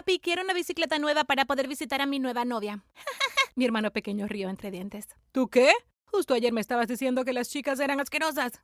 [0.00, 2.82] Papi, quiero una bicicleta nueva para poder visitar a mi nueva novia.
[3.54, 5.08] mi hermano pequeño rió entre dientes.
[5.30, 5.74] ¿Tú qué?
[6.06, 8.62] Justo ayer me estabas diciendo que las chicas eran asquerosas.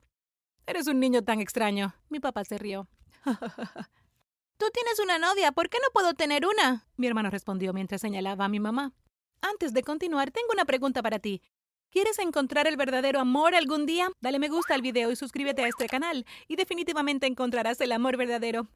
[0.65, 1.93] Eres un niño tan extraño.
[2.09, 2.87] Mi papá se rió.
[4.57, 6.87] Tú tienes una novia, ¿por qué no puedo tener una?
[6.95, 8.93] Mi hermano respondió mientras señalaba a mi mamá.
[9.41, 11.43] Antes de continuar, tengo una pregunta para ti.
[11.91, 14.09] ¿Quieres encontrar el verdadero amor algún día?
[14.21, 18.17] Dale me gusta al video y suscríbete a este canal y definitivamente encontrarás el amor
[18.17, 18.69] verdadero.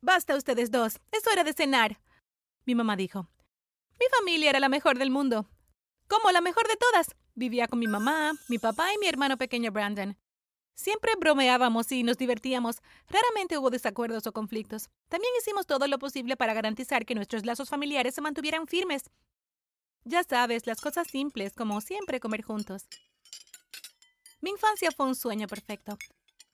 [0.00, 1.98] Basta ustedes dos, es hora de cenar.
[2.64, 3.28] Mi mamá dijo.
[3.98, 5.48] Mi familia era la mejor del mundo.
[6.08, 7.16] ¿Cómo la mejor de todas?
[7.34, 10.16] Vivía con mi mamá, mi papá y mi hermano pequeño Brandon.
[10.74, 12.82] Siempre bromeábamos y nos divertíamos.
[13.08, 14.90] Raramente hubo desacuerdos o conflictos.
[15.08, 19.10] También hicimos todo lo posible para garantizar que nuestros lazos familiares se mantuvieran firmes.
[20.04, 22.86] Ya sabes, las cosas simples, como siempre comer juntos.
[24.40, 25.96] Mi infancia fue un sueño perfecto.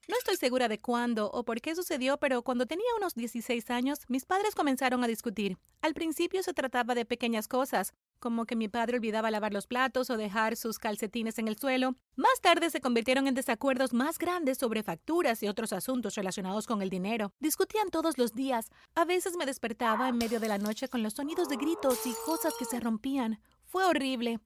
[0.08, 4.00] No estoy segura de cuándo o por qué sucedió, pero cuando tenía unos 16 años,
[4.08, 5.58] mis padres comenzaron a discutir.
[5.80, 10.10] Al principio se trataba de pequeñas cosas, como que mi padre olvidaba lavar los platos
[10.10, 11.94] o dejar sus calcetines en el suelo.
[12.16, 16.82] Más tarde se convirtieron en desacuerdos más grandes sobre facturas y otros asuntos relacionados con
[16.82, 17.32] el dinero.
[17.38, 18.70] Discutían todos los días.
[18.96, 22.14] A veces me despertaba en medio de la noche con los sonidos de gritos y
[22.26, 23.40] cosas que se rompían.
[23.66, 24.40] Fue horrible.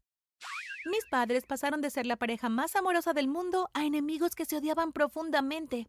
[0.86, 4.56] Mis padres pasaron de ser la pareja más amorosa del mundo a enemigos que se
[4.56, 5.88] odiaban profundamente.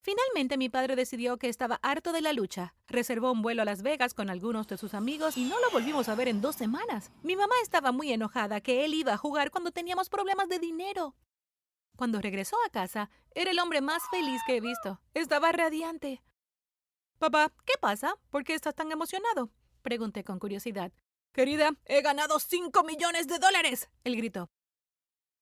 [0.00, 2.74] Finalmente mi padre decidió que estaba harto de la lucha.
[2.86, 6.08] Reservó un vuelo a Las Vegas con algunos de sus amigos y no lo volvimos
[6.08, 7.12] a ver en dos semanas.
[7.22, 11.14] Mi mamá estaba muy enojada que él iba a jugar cuando teníamos problemas de dinero.
[11.98, 15.02] Cuando regresó a casa, era el hombre más feliz que he visto.
[15.12, 16.22] Estaba radiante.
[17.18, 18.16] Papá, ¿qué pasa?
[18.30, 19.50] ¿Por qué estás tan emocionado?
[19.82, 20.92] Pregunté con curiosidad.
[21.32, 23.88] Querida, he ganado cinco millones de dólares.
[24.04, 24.50] Él gritó.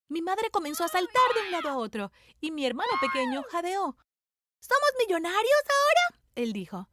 [0.09, 3.97] Mi madre comenzó a saltar de un lado a otro y mi hermano pequeño jadeó.
[4.61, 6.23] ¿Somos millonarios ahora?
[6.35, 6.89] Él dijo.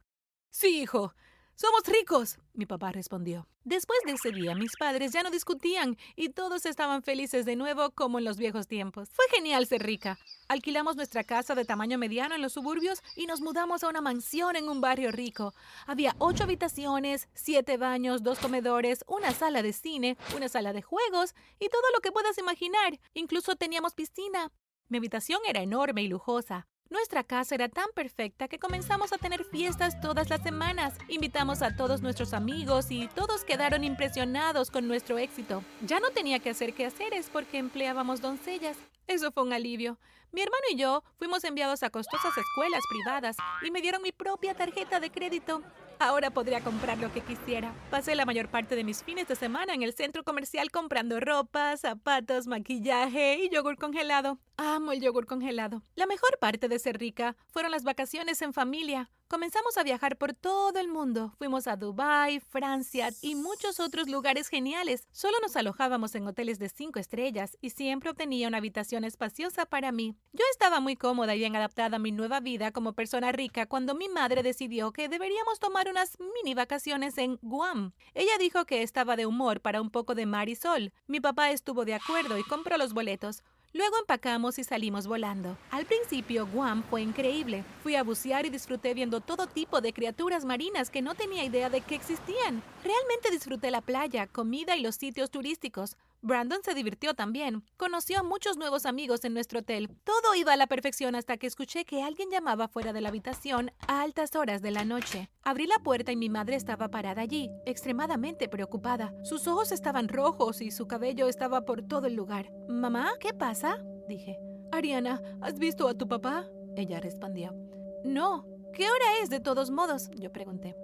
[0.50, 1.14] Sí, hijo.
[1.54, 3.48] Somos ricos, mi papá respondió.
[3.66, 7.90] Después de ese día, mis padres ya no discutían y todos estaban felices de nuevo
[7.90, 9.08] como en los viejos tiempos.
[9.10, 10.20] Fue genial ser rica.
[10.46, 14.54] Alquilamos nuestra casa de tamaño mediano en los suburbios y nos mudamos a una mansión
[14.54, 15.52] en un barrio rico.
[15.88, 21.34] Había ocho habitaciones, siete baños, dos comedores, una sala de cine, una sala de juegos
[21.58, 23.00] y todo lo que puedas imaginar.
[23.14, 24.52] Incluso teníamos piscina.
[24.86, 26.68] Mi habitación era enorme y lujosa.
[26.88, 30.94] Nuestra casa era tan perfecta que comenzamos a tener fiestas todas las semanas.
[31.08, 35.64] Invitamos a todos nuestros amigos y todos quedaron impresionados con nuestro éxito.
[35.82, 38.76] Ya no tenía que hacer quehaceres porque empleábamos doncellas.
[39.08, 39.98] Eso fue un alivio.
[40.30, 43.36] Mi hermano y yo fuimos enviados a costosas escuelas privadas
[43.66, 45.62] y me dieron mi propia tarjeta de crédito.
[45.98, 47.74] Ahora podría comprar lo que quisiera.
[47.90, 51.76] Pasé la mayor parte de mis fines de semana en el centro comercial comprando ropa,
[51.76, 54.38] zapatos, maquillaje y yogur congelado.
[54.58, 55.82] Amo el yogur congelado.
[55.96, 59.10] La mejor parte de ser rica fueron las vacaciones en familia.
[59.28, 61.34] Comenzamos a viajar por todo el mundo.
[61.36, 65.08] Fuimos a Dubái, Francia y muchos otros lugares geniales.
[65.10, 69.92] Solo nos alojábamos en hoteles de cinco estrellas y siempre obtenía una habitación espaciosa para
[69.92, 70.14] mí.
[70.32, 73.94] Yo estaba muy cómoda y bien adaptada a mi nueva vida como persona rica cuando
[73.94, 77.92] mi madre decidió que deberíamos tomar unas mini vacaciones en Guam.
[78.14, 80.92] Ella dijo que estaba de humor para un poco de mar y sol.
[81.08, 83.42] Mi papá estuvo de acuerdo y compró los boletos.
[83.72, 85.58] Luego empacamos y salimos volando.
[85.70, 87.64] Al principio, Guam fue increíble.
[87.82, 91.68] Fui a bucear y disfruté viendo todo tipo de criaturas marinas que no tenía idea
[91.68, 92.62] de que existían.
[92.82, 95.96] Realmente disfruté la playa, comida y los sitios turísticos.
[96.26, 97.62] Brandon se divirtió también.
[97.76, 99.88] Conoció a muchos nuevos amigos en nuestro hotel.
[100.02, 103.70] Todo iba a la perfección hasta que escuché que alguien llamaba fuera de la habitación
[103.86, 105.30] a altas horas de la noche.
[105.44, 109.14] Abrí la puerta y mi madre estaba parada allí, extremadamente preocupada.
[109.22, 112.50] Sus ojos estaban rojos y su cabello estaba por todo el lugar.
[112.68, 113.78] Mamá, ¿qué pasa?
[114.08, 114.36] dije.
[114.72, 116.44] Ariana, ¿has visto a tu papá?
[116.76, 117.54] Ella respondió.
[118.02, 118.46] No.
[118.72, 120.10] ¿Qué hora es de todos modos?
[120.16, 120.74] Yo pregunté.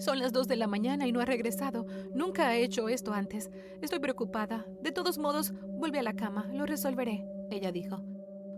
[0.00, 1.84] Son las dos de la mañana y no ha regresado.
[2.14, 3.50] Nunca ha hecho esto antes.
[3.82, 4.64] Estoy preocupada.
[4.80, 6.46] De todos modos, vuelve a la cama.
[6.54, 8.02] Lo resolveré, ella dijo.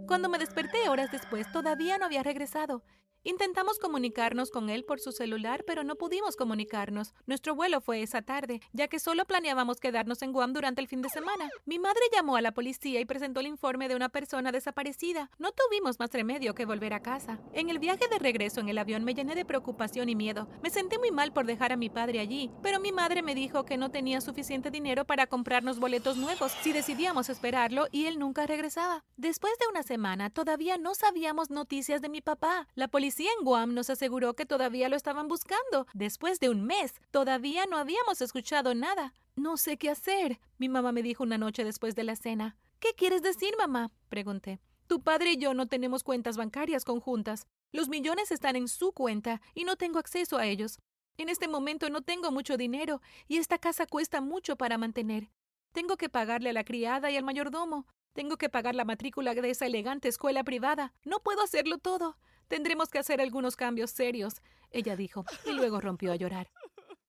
[0.07, 2.85] Cuando me desperté horas después, todavía no había regresado.
[3.25, 7.15] Intentamos comunicarnos con él por su celular, pero no pudimos comunicarnos.
[7.27, 11.03] Nuestro vuelo fue esa tarde, ya que solo planeábamos quedarnos en Guam durante el fin
[11.03, 11.49] de semana.
[11.65, 15.31] Mi madre llamó a la policía y presentó el informe de una persona desaparecida.
[15.39, 17.39] No tuvimos más remedio que volver a casa.
[17.53, 20.49] En el viaje de regreso en el avión me llené de preocupación y miedo.
[20.61, 23.65] Me sentí muy mal por dejar a mi padre allí, pero mi madre me dijo
[23.65, 28.49] que no tenía suficiente dinero para comprarnos boletos nuevos si decidíamos esperarlo y él nunca
[28.49, 29.05] regresaba.
[29.17, 32.67] Después de una semana, todavía no sabíamos noticias de mi papá.
[32.75, 35.87] La policía policía en Guam nos aseguró que todavía lo estaban buscando.
[35.93, 39.13] Después de un mes, todavía no habíamos escuchado nada.
[39.37, 42.57] No sé qué hacer, mi mamá me dijo una noche después de la cena.
[42.81, 43.91] ¿Qué quieres decir, mamá?
[44.09, 44.61] pregunté.
[44.87, 47.47] Tu padre y yo no tenemos cuentas bancarias conjuntas.
[47.71, 50.79] Los millones están en su cuenta y no tengo acceso a ellos.
[51.19, 55.29] En este momento no tengo mucho dinero y esta casa cuesta mucho para mantener.
[55.73, 57.87] Tengo que pagarle a la criada y al mayordomo.
[58.15, 60.95] Tengo que pagar la matrícula de esa elegante escuela privada.
[61.05, 62.17] No puedo hacerlo todo.
[62.49, 66.51] Tendremos que hacer algunos cambios serios, ella dijo, y luego rompió a llorar.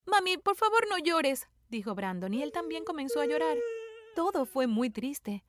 [0.06, 3.58] Mami, por favor no llores, dijo Brandon, y él también comenzó a llorar.
[4.16, 5.44] Todo fue muy triste.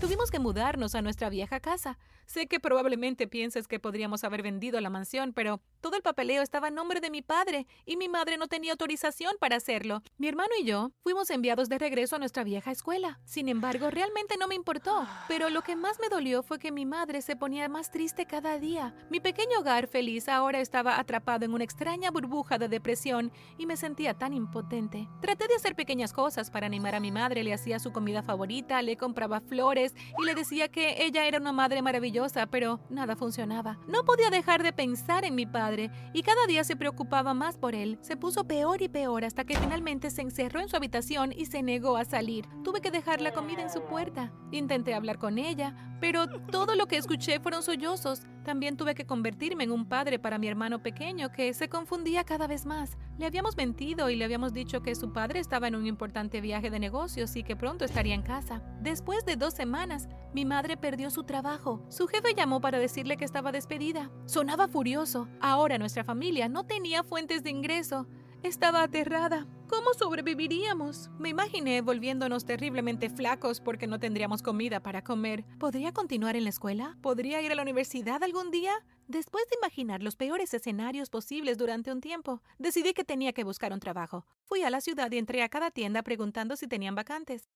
[0.00, 1.98] Tuvimos que mudarnos a nuestra vieja casa.
[2.30, 6.68] Sé que probablemente pienses que podríamos haber vendido la mansión, pero todo el papeleo estaba
[6.68, 10.04] en nombre de mi padre y mi madre no tenía autorización para hacerlo.
[10.16, 13.18] Mi hermano y yo fuimos enviados de regreso a nuestra vieja escuela.
[13.24, 15.08] Sin embargo, realmente no me importó.
[15.26, 18.60] Pero lo que más me dolió fue que mi madre se ponía más triste cada
[18.60, 18.94] día.
[19.10, 23.76] Mi pequeño hogar feliz ahora estaba atrapado en una extraña burbuja de depresión y me
[23.76, 25.08] sentía tan impotente.
[25.20, 27.42] Traté de hacer pequeñas cosas para animar a mi madre.
[27.42, 31.50] Le hacía su comida favorita, le compraba flores y le decía que ella era una
[31.50, 32.19] madre maravillosa
[32.50, 33.78] pero nada funcionaba.
[33.86, 37.74] No podía dejar de pensar en mi padre y cada día se preocupaba más por
[37.74, 37.98] él.
[38.02, 41.62] Se puso peor y peor hasta que finalmente se encerró en su habitación y se
[41.62, 42.46] negó a salir.
[42.64, 44.32] Tuve que dejar la comida en su puerta.
[44.52, 48.22] Intenté hablar con ella, pero todo lo que escuché fueron sollozos.
[48.50, 52.48] También tuve que convertirme en un padre para mi hermano pequeño que se confundía cada
[52.48, 52.98] vez más.
[53.16, 56.68] Le habíamos mentido y le habíamos dicho que su padre estaba en un importante viaje
[56.68, 58.60] de negocios y que pronto estaría en casa.
[58.80, 61.86] Después de dos semanas, mi madre perdió su trabajo.
[61.90, 64.10] Su jefe llamó para decirle que estaba despedida.
[64.26, 65.28] Sonaba furioso.
[65.40, 68.08] Ahora nuestra familia no tenía fuentes de ingreso.
[68.42, 69.46] Estaba aterrada.
[69.70, 71.10] ¿Cómo sobreviviríamos?
[71.20, 75.44] Me imaginé volviéndonos terriblemente flacos porque no tendríamos comida para comer.
[75.60, 76.98] ¿Podría continuar en la escuela?
[77.00, 78.72] ¿Podría ir a la universidad algún día?
[79.06, 83.72] Después de imaginar los peores escenarios posibles durante un tiempo, decidí que tenía que buscar
[83.72, 84.26] un trabajo.
[84.42, 87.48] Fui a la ciudad y entré a cada tienda preguntando si tenían vacantes.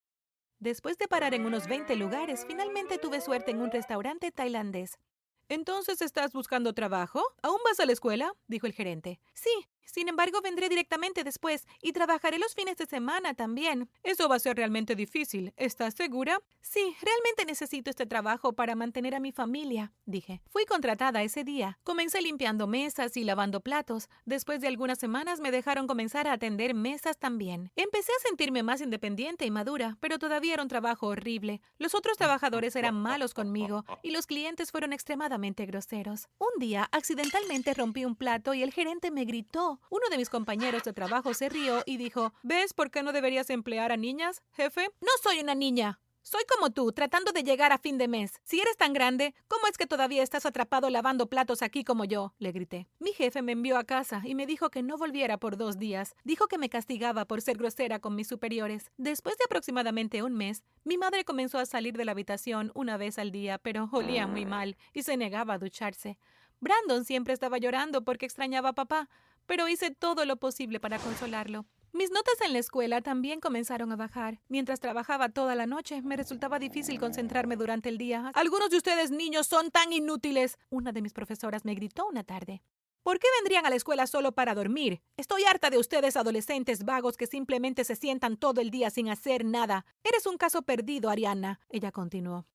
[0.61, 5.01] Después de parar en unos 20 lugares, finalmente tuve suerte en un restaurante tailandés.
[5.49, 7.25] ¿Entonces estás buscando trabajo?
[7.43, 8.33] ¿Aún vas a la escuela?
[8.47, 9.19] dijo el gerente.
[9.35, 9.51] Sí,
[9.85, 13.89] sin embargo, vendré directamente después y trabajaré los fines de semana también.
[14.03, 15.53] Eso va a ser realmente difícil.
[15.57, 16.41] ¿Estás segura?
[16.61, 20.41] Sí, realmente necesito este trabajo para mantener a mi familia, dije.
[20.49, 21.79] Fui contratada ese día.
[21.85, 24.09] Comencé limpiando mesas y lavando platos.
[24.25, 27.71] Después de algunas semanas me dejaron comenzar a atender mesas también.
[27.77, 31.61] Empecé a sentirme más independiente y madura, pero todavía era un trabajo horrible.
[31.79, 36.29] Los otros trabajadores eran malos conmigo y los clientes fueron extremadamente groseros.
[36.39, 40.85] Un día, accidentalmente rompí un plato y el gerente me gritó uno de mis compañeros
[40.85, 44.91] de trabajo se rió y dijo, ¿ves por qué no deberías emplear a niñas, jefe?
[45.01, 46.01] No soy una niña.
[46.27, 48.41] Soy como tú, tratando de llegar a fin de mes.
[48.45, 52.33] Si eres tan grande, ¿cómo es que todavía estás atrapado lavando platos aquí como yo?
[52.39, 52.89] le grité.
[52.99, 56.17] Mi jefe me envió a casa y me dijo que no volviera por dos días.
[56.25, 58.91] Dijo que me castigaba por ser grosera con mis superiores.
[58.97, 63.19] Después de aproximadamente un mes, mi madre comenzó a salir de la habitación una vez
[63.19, 66.17] al día, pero olía muy mal y se negaba a ducharse.
[66.59, 69.11] Brandon siempre estaba llorando porque extrañaba a papá,
[69.47, 71.67] pero hice todo lo posible para consolarlo.
[71.93, 74.41] Mis notas en la escuela también comenzaron a bajar.
[74.49, 78.33] Mientras trabajaba toda la noche, me resultaba difícil concentrarme durante el día.
[78.35, 80.59] Algunos de ustedes niños son tan inútiles.
[80.71, 82.63] Una de mis profesoras me gritó una tarde.
[83.05, 85.03] ¿Por qué vendrían a la escuela solo para dormir?
[85.17, 89.45] Estoy harta de ustedes adolescentes vagos que simplemente se sientan todo el día sin hacer
[89.45, 89.87] nada.
[90.03, 91.61] Eres un caso perdido, Ariana.
[91.69, 92.47] Ella continuó.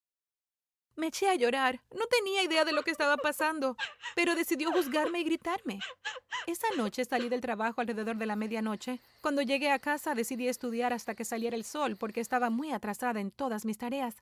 [1.00, 1.80] Me eché a llorar.
[1.92, 3.78] No tenía idea de lo que estaba pasando,
[4.16, 5.80] pero decidió juzgarme y gritarme.
[6.46, 9.00] Esa noche salí del trabajo alrededor de la medianoche.
[9.22, 13.22] Cuando llegué a casa decidí estudiar hasta que saliera el sol porque estaba muy atrasada
[13.22, 14.18] en todas mis tareas.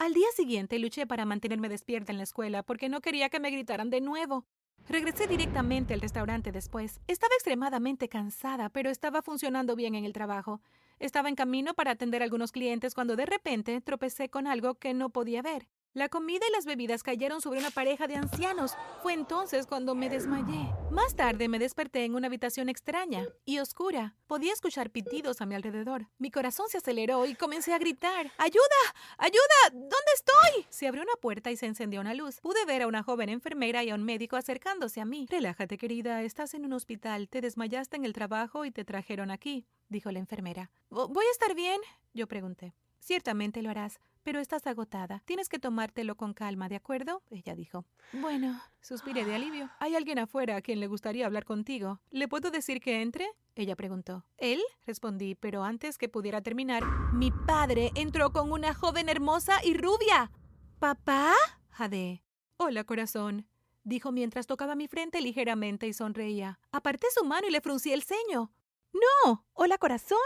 [0.00, 3.52] Al día siguiente luché para mantenerme despierta en la escuela porque no quería que me
[3.52, 4.44] gritaran de nuevo.
[4.88, 7.00] Regresé directamente al restaurante después.
[7.06, 10.60] Estaba extremadamente cansada, pero estaba funcionando bien en el trabajo.
[10.98, 15.10] Estaba en camino para atender algunos clientes cuando de repente tropecé con algo que no
[15.10, 15.68] podía ver.
[15.94, 18.72] La comida y las bebidas cayeron sobre una pareja de ancianos.
[19.02, 20.72] Fue entonces cuando me desmayé.
[20.90, 24.16] Más tarde me desperté en una habitación extraña y oscura.
[24.26, 26.08] Podía escuchar pitidos a mi alrededor.
[26.16, 28.32] Mi corazón se aceleró y comencé a gritar.
[28.38, 28.62] ¡Ayuda!
[29.18, 29.70] ¡Ayuda!
[29.70, 30.66] ¿Dónde estoy?
[30.70, 32.40] Se abrió una puerta y se encendió una luz.
[32.40, 35.26] Pude ver a una joven enfermera y a un médico acercándose a mí.
[35.28, 36.22] Relájate, querida.
[36.22, 37.28] Estás en un hospital.
[37.28, 40.70] Te desmayaste en el trabajo y te trajeron aquí, dijo la enfermera.
[40.88, 41.82] ¿Voy a estar bien?
[42.14, 42.72] Yo pregunté.
[42.98, 45.22] Ciertamente lo harás pero estás agotada.
[45.24, 47.22] Tienes que tomártelo con calma, ¿de acuerdo?
[47.30, 47.84] Ella dijo.
[48.12, 49.70] Bueno, suspiré de alivio.
[49.80, 52.00] Hay alguien afuera a quien le gustaría hablar contigo.
[52.10, 53.28] ¿Le puedo decir que entre?
[53.54, 54.24] Ella preguntó.
[54.38, 54.60] ¿Él?
[54.86, 60.30] respondí, pero antes que pudiera terminar, mi padre entró con una joven hermosa y rubia.
[60.78, 61.32] ¿Papá?
[61.70, 62.22] jadeé.
[62.56, 63.46] Hola, corazón,
[63.84, 66.58] dijo mientras tocaba mi frente ligeramente y sonreía.
[66.70, 68.52] Aparté su mano y le fruncí el ceño.
[68.92, 69.44] No.
[69.54, 70.18] Hola, corazón.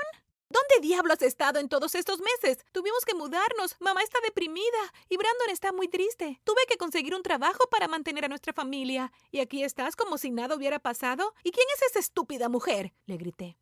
[0.49, 2.65] ¿Dónde diablo has estado en todos estos meses?
[2.71, 3.77] Tuvimos que mudarnos.
[3.81, 4.65] Mamá está deprimida
[5.09, 6.41] y Brandon está muy triste.
[6.45, 9.13] Tuve que conseguir un trabajo para mantener a nuestra familia.
[9.33, 11.35] Y aquí estás como si nada hubiera pasado.
[11.43, 12.93] ¿Y quién es esa estúpida mujer?
[13.07, 13.59] le grité.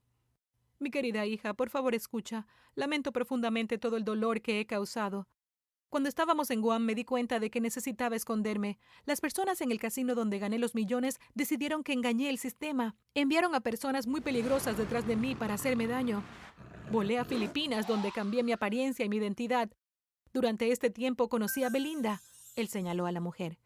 [0.79, 2.47] Mi querida hija, por favor escucha.
[2.75, 5.27] Lamento profundamente todo el dolor que he causado.
[5.89, 8.79] Cuando estábamos en Guam me di cuenta de que necesitaba esconderme.
[9.07, 12.97] Las personas en el casino donde gané los millones decidieron que engañé el sistema.
[13.15, 16.23] Enviaron a personas muy peligrosas detrás de mí para hacerme daño.
[16.91, 19.71] Volé a Filipinas donde cambié mi apariencia y mi identidad.
[20.33, 22.21] Durante este tiempo conocí a Belinda.
[22.57, 23.59] Él señaló a la mujer.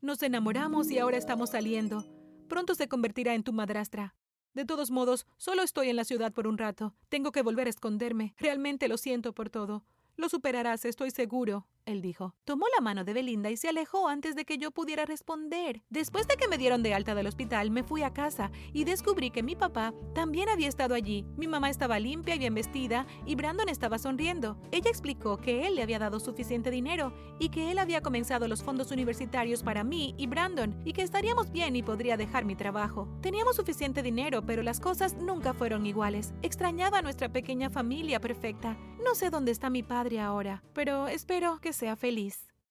[0.00, 2.04] Nos enamoramos y ahora estamos saliendo.
[2.48, 4.14] Pronto se convertirá en tu madrastra.
[4.54, 6.94] De todos modos, solo estoy en la ciudad por un rato.
[7.08, 8.34] Tengo que volver a esconderme.
[8.38, 9.84] Realmente lo siento por todo.
[10.16, 12.34] Lo superarás, estoy seguro él dijo.
[12.44, 15.82] Tomó la mano de Belinda y se alejó antes de que yo pudiera responder.
[15.88, 19.30] Después de que me dieron de alta del hospital, me fui a casa y descubrí
[19.30, 21.24] que mi papá también había estado allí.
[21.36, 24.58] Mi mamá estaba limpia y bien vestida y Brandon estaba sonriendo.
[24.72, 28.62] Ella explicó que él le había dado suficiente dinero y que él había comenzado los
[28.62, 33.08] fondos universitarios para mí y Brandon y que estaríamos bien y podría dejar mi trabajo.
[33.22, 36.34] Teníamos suficiente dinero, pero las cosas nunca fueron iguales.
[36.42, 38.76] Extrañaba nuestra pequeña familia perfecta.
[39.04, 42.45] No sé dónde está mi padre ahora, pero espero que sea feliz.